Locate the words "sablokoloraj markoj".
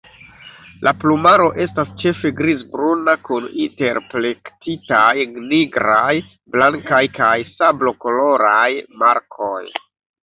7.59-9.65